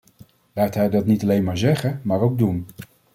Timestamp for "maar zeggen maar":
1.43-2.21